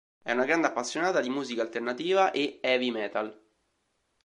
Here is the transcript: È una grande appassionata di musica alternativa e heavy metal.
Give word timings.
È 0.23 0.31
una 0.31 0.45
grande 0.45 0.65
appassionata 0.65 1.19
di 1.21 1.29
musica 1.29 1.61
alternativa 1.61 2.31
e 2.31 2.57
heavy 2.63 2.89
metal. 2.89 3.39